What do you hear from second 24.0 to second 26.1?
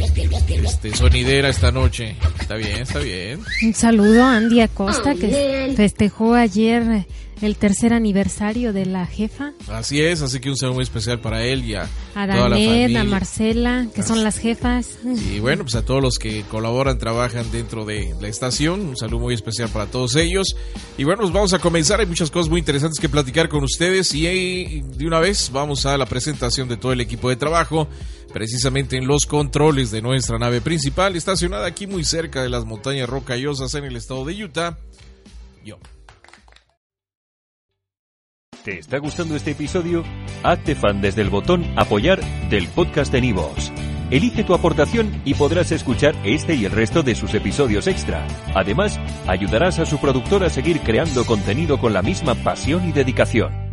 y eh, de una vez vamos a la